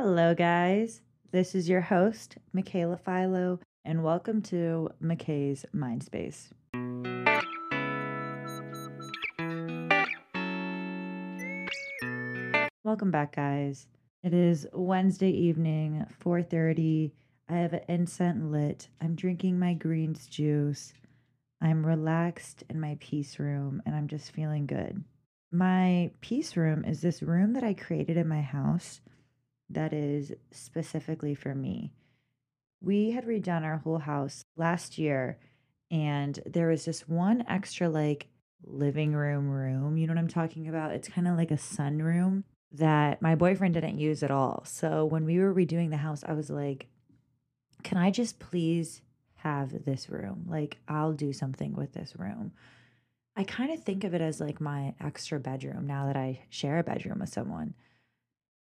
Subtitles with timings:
[0.00, 1.00] Hello, guys.
[1.32, 6.52] This is your host, Mikaela Faiello, and welcome to Mikae's Mindspace.
[12.84, 13.88] Welcome back, guys.
[14.22, 17.10] It is Wednesday evening, 4:30.
[17.48, 18.88] I have an incense lit.
[19.00, 20.92] I'm drinking my greens juice.
[21.60, 25.02] I'm relaxed in my peace room and I'm just feeling good.
[25.50, 29.00] My peace room is this room that I created in my house
[29.70, 31.92] that is specifically for me.
[32.80, 35.38] We had redone our whole house last year,
[35.90, 38.28] and there was just one extra, like,
[38.64, 39.96] living room room.
[39.96, 40.92] You know what I'm talking about?
[40.92, 44.62] It's kind of like a sunroom that my boyfriend didn't use at all.
[44.66, 46.86] So when we were redoing the house, I was like,
[47.82, 49.02] can I just please
[49.36, 50.44] have this room?
[50.48, 52.52] Like, I'll do something with this room.
[53.36, 56.78] I kind of think of it as like my extra bedroom now that I share
[56.78, 57.74] a bedroom with someone.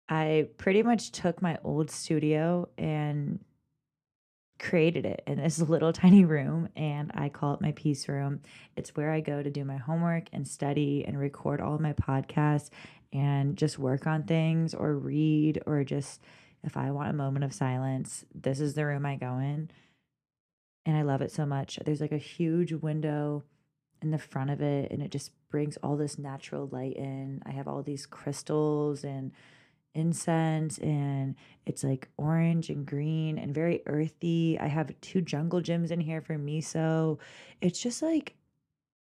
[0.07, 3.39] I pretty much took my old studio and
[4.59, 8.41] created it in this little tiny room and I call it my peace room.
[8.75, 12.69] It's where I go to do my homework and study and record all my podcasts
[13.11, 16.21] and just work on things or read or just
[16.63, 19.69] if I want a moment of silence, this is the room I go in.
[20.87, 21.79] And I love it so much.
[21.83, 23.43] There's like a huge window
[24.01, 27.41] in the front of it and it just brings all this natural light in.
[27.45, 29.31] I have all these crystals and
[29.95, 34.57] incense and it's like orange and green and very earthy.
[34.59, 37.19] I have two jungle gyms in here for miso.
[37.61, 38.35] It's just like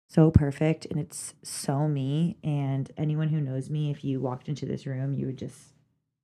[0.09, 2.37] so perfect and it's so me.
[2.45, 5.59] And anyone who knows me, if you walked into this room, you would just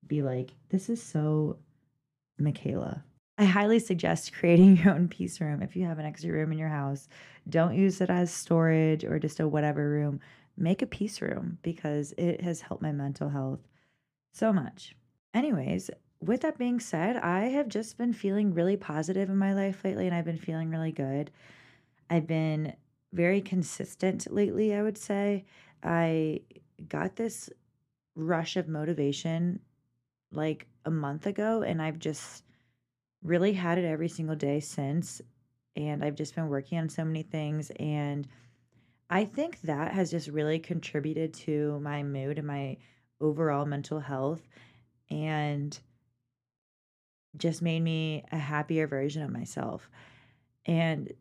[0.07, 1.59] be like, this is so
[2.41, 3.03] Mikaela.
[3.39, 6.59] I highly suggest creating your own peace room if you have an extra room in
[6.59, 7.09] your house.
[7.49, 10.21] Don't use it as storage or just a whatever room.
[10.57, 13.61] Make a peace room because it has helped my mental health
[14.39, 14.95] so much.
[15.35, 19.85] Anyways, with that being said, I have just been feeling really positive in my life
[19.85, 21.31] lately and I've been feeling really good.
[22.09, 22.75] I've been
[23.13, 25.45] very consistent lately, I would say.
[25.83, 26.41] I
[26.89, 27.51] got this
[28.15, 29.61] rush of motivation
[30.33, 32.45] like a month ago and I've just
[33.23, 35.21] really had it every single day since
[35.77, 38.27] and I've just been working on so many things and
[39.11, 42.77] I think that has just really contributed to my mood and my
[43.21, 44.43] overall mental health
[45.11, 45.79] and
[47.37, 49.89] just made me a happier version of myself.
[50.67, 51.13] And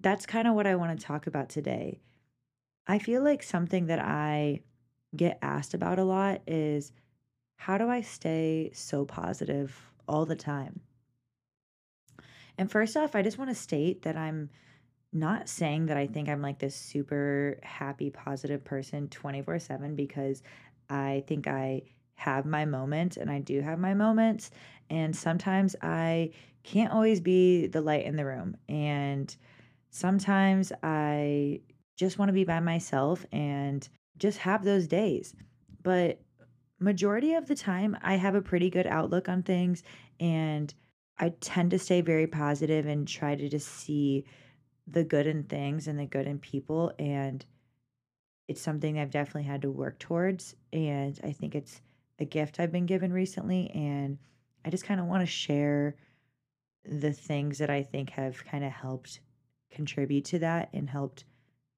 [0.00, 2.00] that's kind of what I want to talk about today.
[2.86, 4.60] I feel like something that I
[5.14, 6.92] get asked about a lot is
[7.56, 10.80] how do I stay so positive all the time?
[12.56, 14.50] And first off, I just want to state that I'm
[15.12, 20.42] not saying that I think I'm like this super happy, positive person 24 7 because
[20.88, 21.82] I think I
[22.14, 24.50] have my moments and I do have my moments.
[24.90, 26.30] And sometimes I
[26.62, 28.56] can't always be the light in the room.
[28.68, 29.34] And
[29.90, 31.60] sometimes I
[31.96, 33.88] just want to be by myself and
[34.18, 35.34] just have those days.
[35.82, 36.20] But
[36.78, 39.82] majority of the time, I have a pretty good outlook on things
[40.18, 40.72] and
[41.18, 44.24] I tend to stay very positive and try to just see
[44.90, 47.44] the good in things and the good in people and
[48.48, 51.80] it's something I've definitely had to work towards and I think it's
[52.18, 54.18] a gift I've been given recently and
[54.64, 55.96] I just kind of want to share
[56.84, 59.20] the things that I think have kind of helped
[59.70, 61.24] contribute to that and helped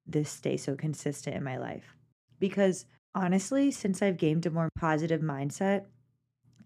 [0.05, 1.95] this stay so consistent in my life.
[2.39, 2.85] Because
[3.15, 5.85] honestly, since I've gained a more positive mindset,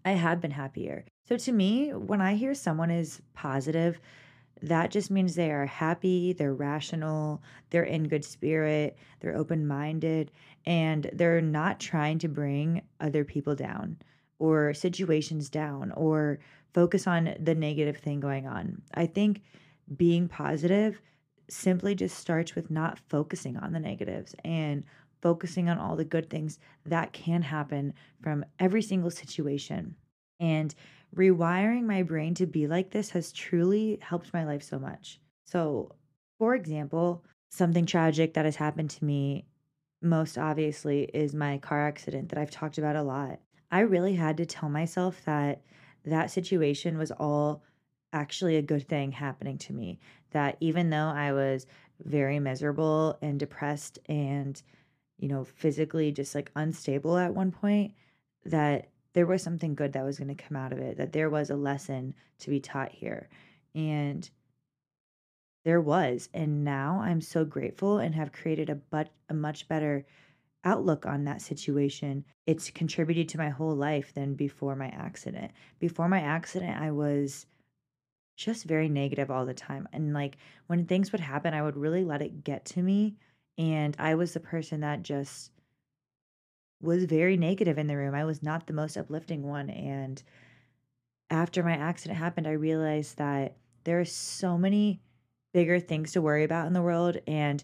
[0.04, 1.04] I have been happier.
[1.28, 4.00] So to me, when I hear someone is positive,
[4.62, 10.30] that just means they are happy, they're rational, they're in good spirit, they're open minded,
[10.66, 13.96] and they're not trying to bring other people down
[14.38, 16.38] or situations down or
[16.74, 18.82] focus on the negative thing going on.
[18.94, 19.42] I think
[19.96, 21.00] being positive
[21.48, 24.84] simply just starts with not focusing on the negatives and
[25.20, 27.92] focusing on all the good things that can happen
[28.22, 29.96] from every single situation.
[30.38, 30.74] And
[31.14, 35.20] rewiring my brain to be like this has truly helped my life so much.
[35.44, 35.94] So,
[36.38, 39.46] for example, something tragic that has happened to me
[40.00, 43.40] most obviously is my car accident that I've talked about a lot.
[43.70, 45.62] I really had to tell myself that
[46.04, 47.62] that situation was all
[48.12, 49.98] actually a good thing happening to me.
[50.30, 51.66] That even though I was
[52.04, 54.60] very miserable and depressed and,
[55.18, 57.94] you know, physically just like unstable at one point,
[58.44, 61.30] that there was something good that was going to come out of it, that there
[61.30, 63.28] was a lesson to be taught here.
[63.74, 64.28] And
[65.64, 66.28] there was.
[66.32, 70.06] And now I'm so grateful and have created a but a much better
[70.64, 75.52] outlook on that situation, it's contributed to my whole life than before my accident.
[75.78, 77.46] Before my accident, I was
[78.36, 79.88] just very negative all the time.
[79.92, 83.16] And like when things would happen, I would really let it get to me.
[83.56, 85.50] And I was the person that just
[86.80, 88.14] was very negative in the room.
[88.14, 89.70] I was not the most uplifting one.
[89.70, 90.22] And
[91.30, 95.00] after my accident happened, I realized that there are so many
[95.52, 97.18] bigger things to worry about in the world.
[97.26, 97.62] And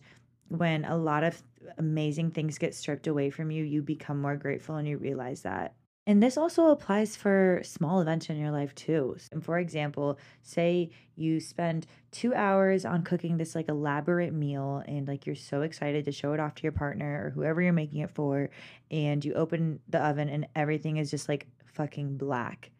[0.49, 1.43] when a lot of
[1.79, 5.75] amazing things get stripped away from you, you become more grateful and you realize that.
[6.07, 9.17] And this also applies for small events in your life too.
[9.33, 15.09] And for example, say you spend two hours on cooking this like elaborate meal and
[15.09, 18.01] like you're so excited to show it off to your partner or whoever you're making
[18.01, 18.51] it for,
[18.91, 22.71] and you open the oven and everything is just like fucking black.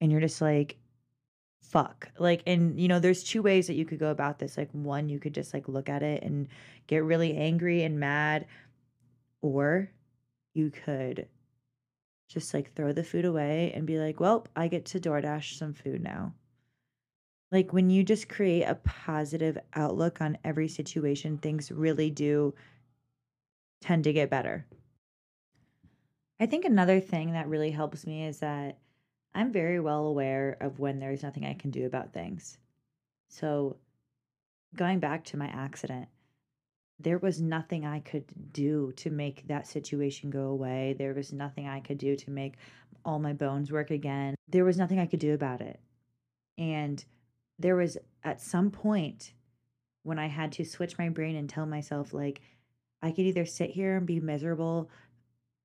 [0.00, 0.78] And you're just like,
[1.60, 2.10] fuck.
[2.18, 4.56] Like, and you know, there's two ways that you could go about this.
[4.56, 6.48] Like, one, you could just like look at it and
[6.86, 8.46] get really angry and mad,
[9.42, 9.90] or
[10.54, 11.28] you could
[12.32, 15.74] just like throw the food away and be like, well, I get to DoorDash some
[15.74, 16.34] food now.
[17.50, 22.54] Like when you just create a positive outlook on every situation, things really do
[23.82, 24.64] tend to get better.
[26.40, 28.78] I think another thing that really helps me is that
[29.34, 32.58] I'm very well aware of when there's nothing I can do about things.
[33.28, 33.76] So,
[34.74, 36.08] going back to my accident,
[37.00, 40.94] there was nothing I could do to make that situation go away.
[40.96, 42.54] There was nothing I could do to make
[43.04, 44.34] all my bones work again.
[44.48, 45.80] There was nothing I could do about it.
[46.58, 47.04] And
[47.58, 49.32] there was at some point
[50.04, 52.40] when I had to switch my brain and tell myself, like,
[53.02, 54.90] I could either sit here and be miserable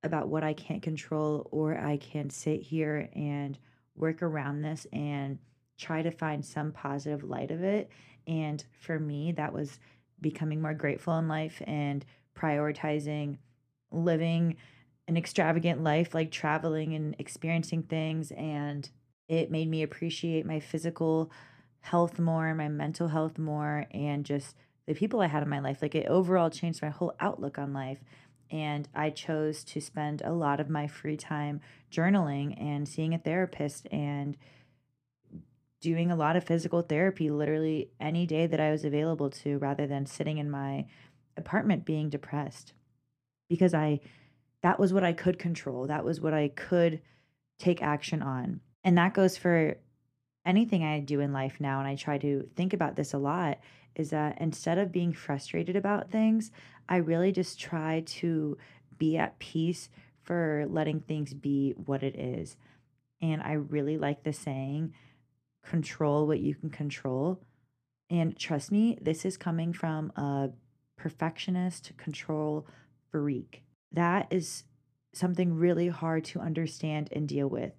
[0.03, 3.57] about what I can't control, or I can sit here and
[3.95, 5.39] work around this and
[5.77, 7.89] try to find some positive light of it.
[8.25, 9.79] And for me, that was
[10.21, 12.05] becoming more grateful in life and
[12.35, 13.37] prioritizing
[13.91, 14.55] living
[15.07, 18.31] an extravagant life, like traveling and experiencing things.
[18.31, 18.89] And
[19.27, 21.31] it made me appreciate my physical
[21.79, 24.55] health more, my mental health more, and just
[24.85, 25.81] the people I had in my life.
[25.81, 27.99] Like it overall changed my whole outlook on life.
[28.49, 31.59] And I chose to spend a lot of my free time
[31.91, 34.37] journaling and seeing a therapist and
[35.79, 39.85] doing a lot of physical therapy literally any day that I was available to rather
[39.87, 40.85] than sitting in my
[41.35, 42.73] apartment being depressed
[43.49, 43.99] because I
[44.63, 45.85] that was what I could control.
[45.85, 47.01] That was what I could
[47.59, 48.61] take action on.
[48.83, 49.77] And that goes for
[50.45, 53.59] anything I do in life now and I try to think about this a lot
[53.95, 56.51] is that instead of being frustrated about things,
[56.87, 58.57] I really just try to
[58.97, 59.89] be at peace
[60.21, 62.57] for letting things be what it is.
[63.21, 64.93] And I really like the saying
[65.69, 67.41] control what you can control.
[68.09, 70.49] And trust me, this is coming from a
[70.97, 72.65] perfectionist control
[73.11, 73.63] freak.
[73.91, 74.63] That is
[75.13, 77.73] something really hard to understand and deal with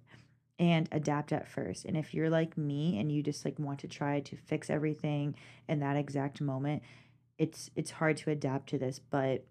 [0.59, 1.85] and adapt at first.
[1.85, 5.35] And if you're like me and you just like want to try to fix everything
[5.67, 6.83] in that exact moment,
[7.37, 9.45] it's it's hard to adapt to this, but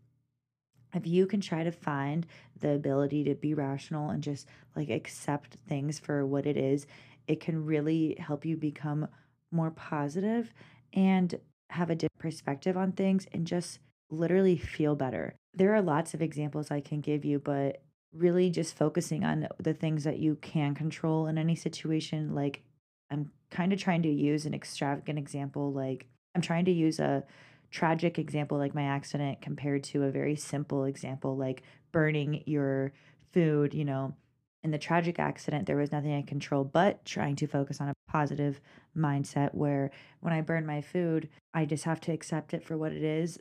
[0.95, 2.27] if you can try to find
[2.61, 6.87] the ability to be rational and just like accept things for what it is
[7.29, 9.07] it can really help you become
[9.53, 10.53] more positive
[10.93, 11.35] and
[11.71, 13.79] have a different perspective on things and just
[14.11, 15.35] literally feel better.
[15.55, 17.83] There are lots of examples I can give you, but
[18.15, 22.35] really just focusing on the things that you can control in any situation.
[22.35, 22.63] Like,
[23.11, 25.73] I'm kind of trying to use an extravagant example.
[25.73, 27.25] Like, I'm trying to use a
[27.71, 32.93] tragic example, like my accident, compared to a very simple example, like burning your
[33.33, 34.15] food, you know,
[34.63, 37.89] in the tragic accident, there was nothing I could control but trying to focus on
[37.89, 38.61] a positive
[38.97, 42.93] mindset where when I burn my food, I just have to accept it for what
[42.93, 43.39] it is,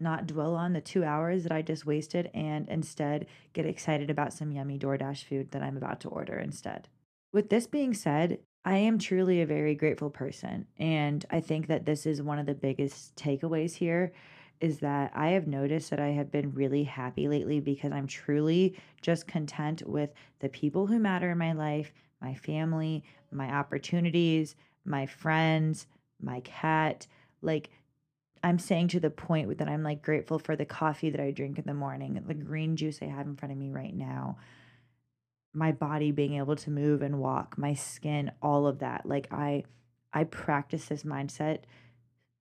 [0.00, 4.32] not dwell on the two hours that I just wasted, and instead get excited about
[4.32, 6.88] some yummy DoorDash food that I'm about to order instead.
[7.32, 10.66] With this being said, I am truly a very grateful person.
[10.78, 14.12] And I think that this is one of the biggest takeaways here
[14.64, 18.74] is that I have noticed that I have been really happy lately because I'm truly
[19.02, 21.92] just content with the people who matter in my life,
[22.22, 24.56] my family, my opportunities,
[24.86, 25.86] my friends,
[26.18, 27.06] my cat.
[27.42, 27.68] Like,
[28.42, 31.58] I'm saying to the point that I'm like grateful for the coffee that I drink
[31.58, 34.38] in the morning, the green juice I have in front of me right now,
[35.52, 39.04] my body being able to move and walk, my skin, all of that.
[39.04, 39.64] Like, I.
[40.16, 41.62] I practice this mindset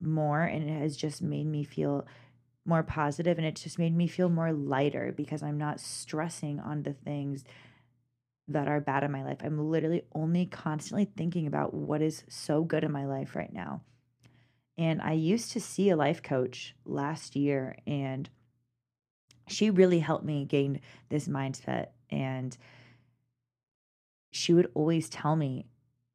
[0.04, 2.06] more and it has just made me feel
[2.66, 6.84] more positive and it just made me feel more lighter because I'm not stressing on
[6.84, 7.44] the things
[8.48, 9.38] that are bad in my life.
[9.44, 13.82] I'm literally only constantly thinking about what is so good in my life right now.
[14.78, 18.30] And I used to see a life coach last year and
[19.48, 22.58] she really helped me gain this mindset and
[24.32, 25.68] she would always tell me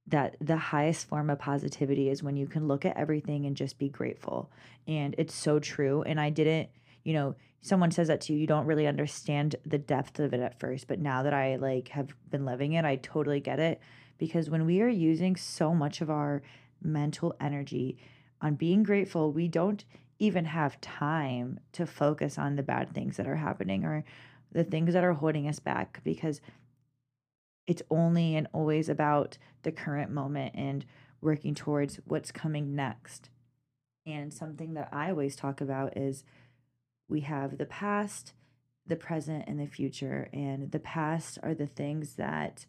[0.08, 3.78] that the highest form of positivity is when you can look at everything and just
[3.78, 4.50] be grateful.
[4.86, 6.02] And it's so true.
[6.02, 6.70] And I didn't,
[7.04, 10.40] you know, someone says that to you, you don't really understand the depth of it
[10.40, 10.88] at first.
[10.88, 13.80] But now that I like have been living it, I totally get it.
[14.16, 16.42] Because when we are using so much of our
[16.82, 17.98] mental energy
[18.40, 19.84] on being grateful, we don't
[20.18, 24.04] even have time to focus on the bad things that are happening or
[24.52, 26.40] the things that are holding us back because
[27.68, 30.86] it's only and always about the current moment and
[31.20, 33.28] working towards what's coming next.
[34.06, 36.24] And something that I always talk about is
[37.08, 38.32] we have the past,
[38.86, 40.30] the present, and the future.
[40.32, 42.64] And the past are the things that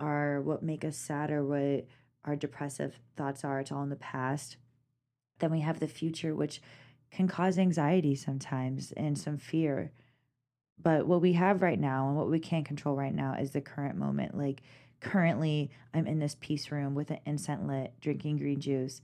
[0.00, 1.86] are what make us sad or what
[2.24, 3.60] our depressive thoughts are.
[3.60, 4.56] It's all in the past.
[5.38, 6.60] Then we have the future, which
[7.12, 9.92] can cause anxiety sometimes and some fear.
[10.82, 13.60] But what we have right now and what we can't control right now is the
[13.60, 14.36] current moment.
[14.36, 14.62] Like
[15.00, 19.00] currently, I'm in this peace room with an incense lit, drinking green juice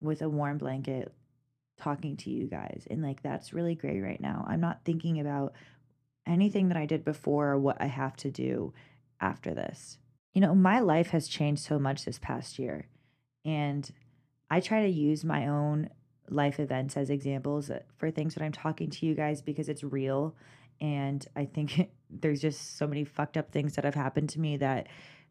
[0.00, 1.12] with a warm blanket,
[1.76, 2.86] talking to you guys.
[2.90, 4.44] And like that's really great right now.
[4.48, 5.52] I'm not thinking about
[6.26, 8.72] anything that I did before or what I have to do
[9.20, 9.98] after this.
[10.32, 12.88] You know, my life has changed so much this past year.
[13.44, 13.90] And
[14.50, 15.90] I try to use my own
[16.28, 19.84] life events as examples uh, for things that I'm talking to you guys because it's
[19.84, 20.34] real
[20.84, 24.58] and I think there's just so many fucked up things that have happened to me
[24.58, 24.88] that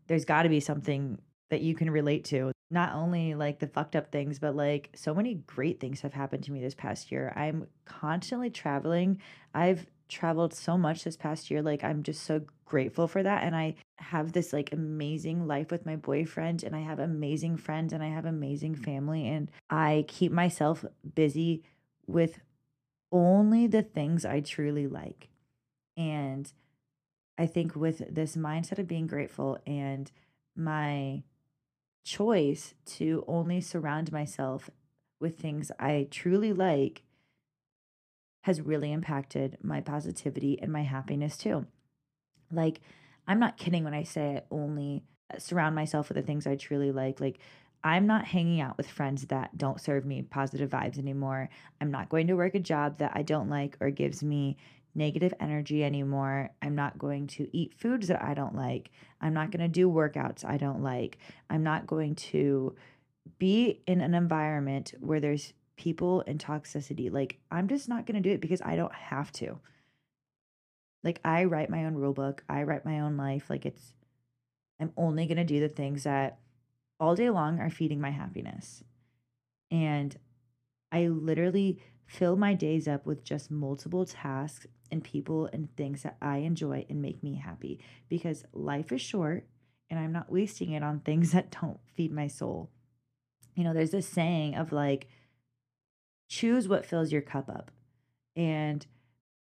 [0.07, 1.19] there's got to be something
[1.51, 2.51] that you can relate to.
[2.71, 6.43] Not only like the fucked up things, but like so many great things have happened
[6.45, 7.31] to me this past year.
[7.35, 9.21] I'm constantly traveling.
[9.53, 11.61] I've traveled so much this past year.
[11.61, 13.43] Like, I'm just so grateful for that.
[13.43, 17.93] And I have this like amazing life with my boyfriend, and I have amazing friends,
[17.93, 19.27] and I have amazing family.
[19.27, 20.83] And I keep myself
[21.13, 21.63] busy
[22.07, 22.39] with
[23.11, 25.29] only the things I truly like.
[25.95, 26.51] And
[27.37, 30.11] I think with this mindset of being grateful and
[30.55, 31.23] my
[32.03, 34.69] choice to only surround myself
[35.19, 37.03] with things I truly like
[38.41, 41.65] has really impacted my positivity and my happiness too.
[42.51, 42.81] Like,
[43.25, 46.55] I'm not kidding when I say I only uh, surround myself with the things I
[46.55, 47.21] truly like.
[47.21, 47.39] Like,
[47.85, 51.49] I'm not hanging out with friends that don't serve me positive vibes anymore.
[51.81, 54.57] I'm not going to work a job that I don't like or gives me
[54.95, 56.51] negative energy anymore.
[56.61, 58.91] I'm not going to eat foods that I don't like.
[59.21, 61.17] I'm not going to do workouts I don't like.
[61.49, 62.75] I'm not going to
[63.39, 67.11] be in an environment where there's people and toxicity.
[67.11, 69.59] Like, I'm just not going to do it because I don't have to.
[71.03, 73.49] Like, I write my own rule book, I write my own life.
[73.49, 73.93] Like, it's,
[74.79, 76.39] I'm only going to do the things that
[76.99, 78.83] all day long are feeding my happiness.
[79.71, 80.15] And
[80.91, 86.15] I literally fill my days up with just multiple tasks and people and things that
[86.21, 89.45] I enjoy and make me happy because life is short
[89.89, 92.69] and I'm not wasting it on things that don't feed my soul.
[93.55, 95.07] You know, there's this saying of like,
[96.29, 97.71] choose what fills your cup up.
[98.35, 98.85] And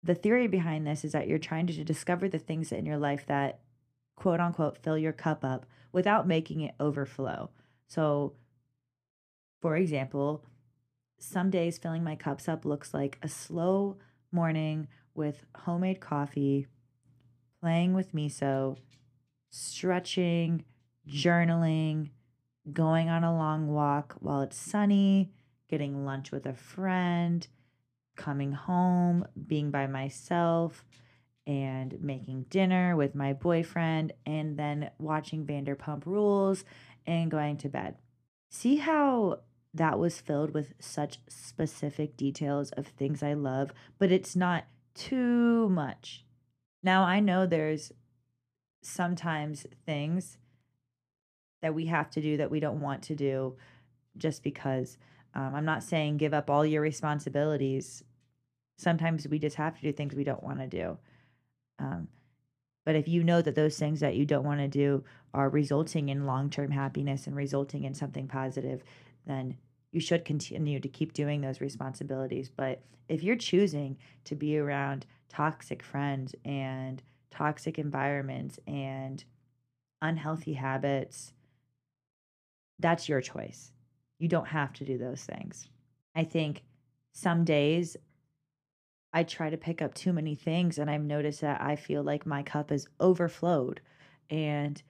[0.03, 3.25] the theory behind this is that you're trying to discover the things in your life
[3.27, 3.61] that
[4.15, 7.49] quote unquote fill your cup up without making it overflow.
[7.87, 8.33] So,
[9.61, 10.43] for example,
[11.19, 13.97] some days filling my cups up looks like a slow
[14.31, 16.67] morning with homemade coffee,
[17.61, 18.77] playing with miso,
[19.49, 20.63] stretching,
[21.09, 22.11] journaling,
[22.71, 25.31] going on a long walk while it's sunny,
[25.69, 27.47] getting lunch with a friend,
[28.15, 30.85] coming home, being by myself,
[31.45, 36.65] and making dinner with my boyfriend, and then watching Vanderpump Rules
[37.05, 37.95] and going to bed.
[38.49, 39.39] See how
[39.73, 44.65] that was filled with such specific details of things I love, but it's not
[44.97, 46.25] too much.
[46.83, 47.91] Now, I know there's
[48.81, 50.37] sometimes things
[51.61, 53.55] that we have to do that we don't want to do
[54.17, 54.97] just because.
[55.33, 58.03] Um, I'm not saying give up all your responsibilities.
[58.77, 60.97] Sometimes we just have to do things we don't want to do.
[61.79, 62.07] Um,
[62.85, 66.09] but if you know that those things that you don't want to do are resulting
[66.09, 68.81] in long term happiness and resulting in something positive,
[69.25, 69.57] then
[69.91, 72.49] you should continue to keep doing those responsibilities.
[72.49, 77.01] But if you're choosing to be around toxic friends and
[77.31, 79.23] toxic environments and
[80.01, 81.33] unhealthy habits,
[82.79, 83.71] that's your choice.
[84.19, 85.69] You don't have to do those things.
[86.15, 86.63] I think
[87.13, 87.97] some days
[89.13, 92.25] I try to pick up too many things and I've noticed that I feel like
[92.25, 93.81] my cup is overflowed
[94.29, 94.81] and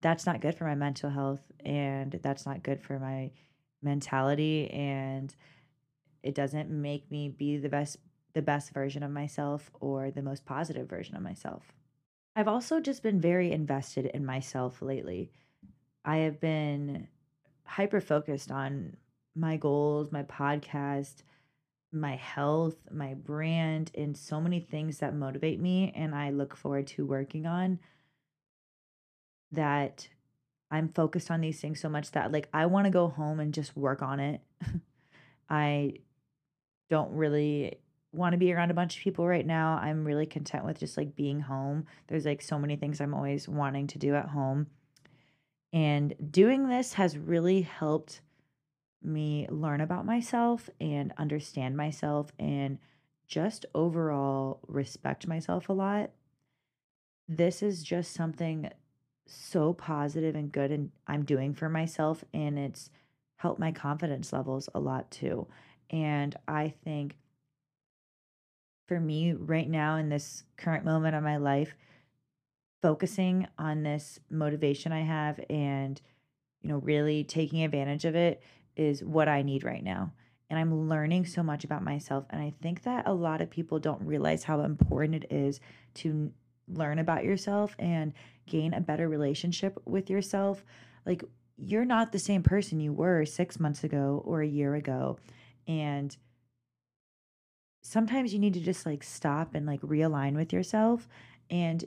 [0.00, 3.30] that's not good for my mental health and that's not good for my
[3.82, 5.34] mentality and
[6.22, 7.98] it doesn't make me be the best
[8.34, 11.72] the best version of myself or the most positive version of myself.
[12.36, 15.32] I've also just been very invested in myself lately.
[16.04, 17.08] I have been
[17.64, 18.96] hyper focused on
[19.34, 21.22] my goals, my podcast,
[21.90, 26.86] my health, my brand, and so many things that motivate me and I look forward
[26.88, 27.78] to working on
[29.52, 30.08] that
[30.70, 33.54] I'm focused on these things so much that like I want to go home and
[33.54, 34.40] just work on it.
[35.50, 35.94] I
[36.90, 37.78] don't really
[38.12, 39.78] want to be around a bunch of people right now.
[39.80, 41.86] I'm really content with just like being home.
[42.08, 44.68] There's like so many things I'm always wanting to do at home.
[45.72, 48.22] And doing this has really helped
[49.02, 52.78] me learn about myself and understand myself and
[53.26, 56.10] just overall respect myself a lot.
[57.28, 58.70] This is just something
[59.28, 62.90] so positive and good and I'm doing for myself and it's
[63.36, 65.46] helped my confidence levels a lot too.
[65.90, 67.16] And I think
[68.86, 71.74] for me right now in this current moment of my life,
[72.82, 76.00] focusing on this motivation I have and
[76.62, 78.42] you know really taking advantage of it
[78.76, 80.12] is what I need right now.
[80.50, 83.78] And I'm learning so much about myself and I think that a lot of people
[83.78, 85.60] don't realize how important it is
[85.94, 86.32] to
[86.68, 88.12] learn about yourself and
[88.46, 90.64] gain a better relationship with yourself.
[91.06, 91.24] Like
[91.56, 95.18] you're not the same person you were 6 months ago or a year ago.
[95.66, 96.16] And
[97.82, 101.08] sometimes you need to just like stop and like realign with yourself.
[101.50, 101.84] And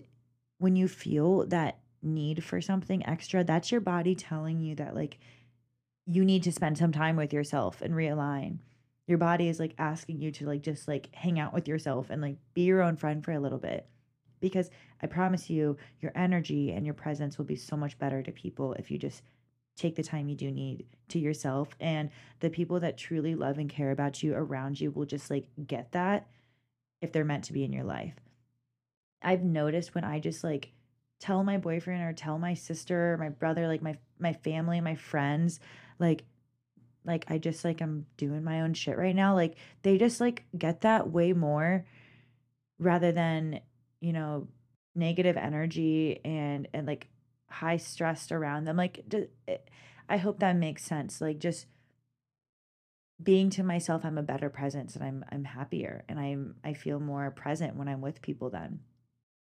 [0.58, 5.20] when you feel that need for something extra that's your body telling you that like
[6.08, 8.58] you need to spend some time with yourself and realign.
[9.08, 12.22] Your body is like asking you to like just like hang out with yourself and
[12.22, 13.88] like be your own friend for a little bit
[14.41, 14.69] because
[15.01, 18.74] i promise you your energy and your presence will be so much better to people
[18.74, 19.24] if you just
[19.77, 22.10] take the time you do need to yourself and
[22.41, 25.91] the people that truly love and care about you around you will just like get
[25.93, 26.27] that
[27.01, 28.13] if they're meant to be in your life.
[29.24, 30.71] I've noticed when i just like
[31.19, 35.60] tell my boyfriend or tell my sister my brother like my my family my friends
[35.99, 36.23] like
[37.06, 40.45] like i just like i'm doing my own shit right now like they just like
[40.58, 41.86] get that way more
[42.80, 43.60] rather than
[44.02, 44.48] you know
[44.96, 47.08] negative energy and and like
[47.50, 48.78] high stressed around them.
[48.78, 49.04] Like,
[49.48, 49.58] eh,
[50.10, 51.22] I hope that makes sense.
[51.22, 51.68] Like, just
[53.22, 57.00] being to myself, I'm a better presence and I'm I'm happier and I'm I feel
[57.00, 58.80] more present when I'm with people then.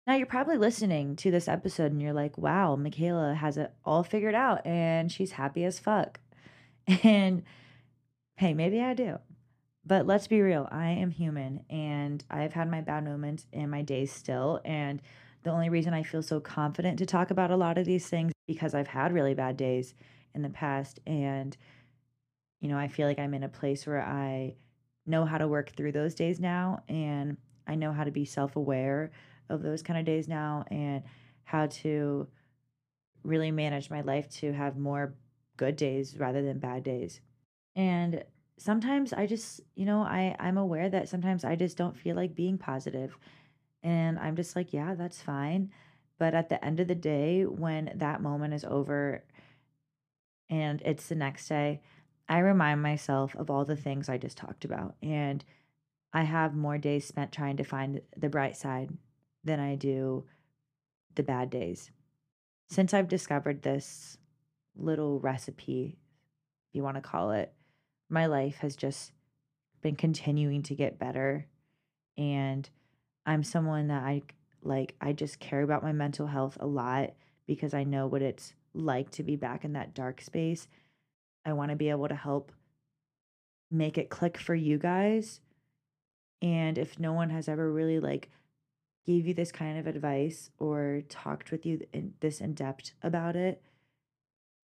[0.07, 4.03] Now you're probably listening to this episode and you're like, wow, Mikaela has it all
[4.03, 6.21] figured out and she's happy as fuck.
[7.05, 7.43] And
[8.37, 9.19] hey, maybe I do.
[9.89, 13.81] But let's be real, I am human and I've had my bad moments in my
[13.81, 14.61] days still.
[14.63, 15.01] And
[15.45, 18.33] the only reason I feel so confident to talk about a lot of these things
[18.47, 19.95] because I've had really bad days
[20.35, 21.57] in the past and
[22.61, 24.57] you know, I feel like I'm in a place where I
[25.07, 29.11] know how to work through those days now and I know how to be self-aware
[29.49, 31.03] of those kind of days now and
[31.45, 32.29] how to
[33.23, 35.15] really manage my life to have more
[35.57, 37.23] good days rather than bad days.
[37.75, 38.23] And
[38.59, 42.35] sometimes I just, you know, I I'm aware that sometimes I just don't feel like
[42.35, 43.17] being positive
[43.83, 45.71] and I'm just like, yeah, that's fine.
[46.19, 49.23] But at the end of the day, when that moment is over
[50.51, 51.81] and it's the next day,
[52.29, 54.97] I remind myself of all the things I just talked about.
[55.03, 55.45] And
[56.13, 58.91] I have more days spent trying to find the bright side
[59.45, 60.25] than I do
[61.15, 61.91] the bad days.
[62.69, 64.19] Since I've discovered this
[64.77, 65.99] little recipe,
[66.69, 67.53] if you want to call it,
[68.09, 69.13] my life has just
[69.83, 71.47] been continuing to get better.
[72.17, 72.69] And
[73.27, 74.23] I'm someone that I
[74.63, 77.15] like I just care about my mental health a lot
[77.47, 80.69] because I know what it's like to be back in that dark space.
[81.45, 82.53] I want to be able to help
[83.71, 85.41] make it click for you guys.
[86.41, 88.31] And if no one has ever really like
[89.07, 93.37] gave you this kind of advice or talked with you in this in depth about
[93.37, 93.63] it,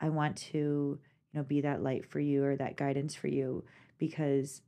[0.00, 0.98] I want to,
[1.34, 3.64] you know, be that light for you or that guidance for you
[3.98, 4.62] because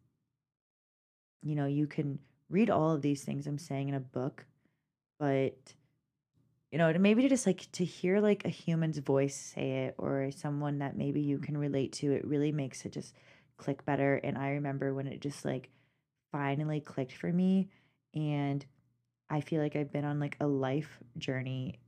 [1.42, 2.18] you know, you can
[2.50, 4.44] read all of these things I'm saying in a book,
[5.20, 5.74] but
[6.72, 10.30] you know, maybe to just like to hear like a human's voice say it or
[10.32, 11.44] someone that maybe you mm-hmm.
[11.44, 13.14] can relate to, it really makes it just
[13.56, 14.16] click better.
[14.16, 15.70] And I remember when it just like
[16.32, 17.68] finally clicked for me
[18.12, 18.66] and
[19.30, 21.78] I feel like I've been on like a life journey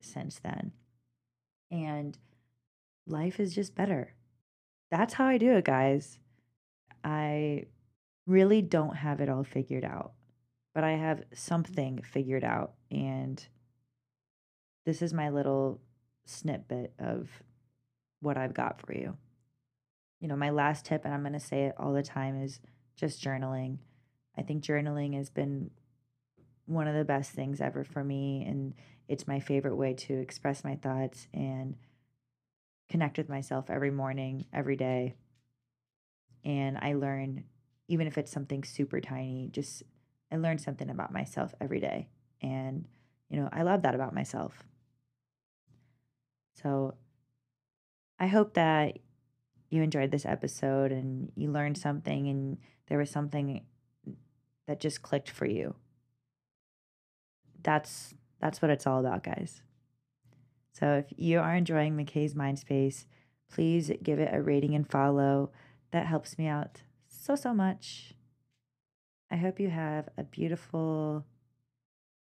[0.00, 0.72] since then.
[1.72, 2.16] And
[3.06, 4.14] life is just better.
[4.90, 6.18] That's how I do it, guys.
[7.04, 7.64] I
[8.26, 10.12] really don't have it all figured out,
[10.74, 11.34] but I have mm-hmm.
[11.34, 12.74] something figured out.
[12.90, 13.44] And
[14.84, 15.80] this is my little
[16.24, 17.28] snippet of
[18.20, 19.16] what I've got for you.
[20.20, 22.60] You know, my last tip, and I'm going to say it all the time, is
[22.96, 23.78] just journaling.
[24.36, 25.70] I think journaling has been
[26.66, 28.44] one of the best things ever for me.
[28.46, 28.74] And
[29.08, 31.76] it's my favorite way to express my thoughts and
[32.90, 35.14] connect with myself every morning, every day.
[36.44, 37.44] And I learn,
[37.88, 39.84] even if it's something super tiny, just
[40.30, 42.08] I learn something about myself every day.
[42.42, 42.86] And,
[43.28, 44.64] you know, I love that about myself.
[46.62, 46.94] So
[48.18, 48.98] I hope that
[49.70, 53.64] you enjoyed this episode and you learned something and there was something
[54.66, 55.74] that just clicked for you.
[57.62, 59.62] That's that's what it's all about, guys.
[60.72, 63.06] So if you are enjoying Mikae's Mindspace,
[63.50, 65.50] please give it a rating and follow.
[65.90, 68.14] That helps me out so so much.
[69.30, 71.24] I hope you have a beautiful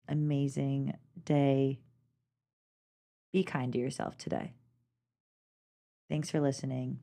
[0.09, 1.81] amazing day.
[3.33, 4.55] Be kind to yourself today.
[6.09, 6.99] Thanks for listening.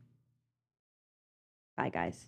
[1.78, 2.28] Bye, guys.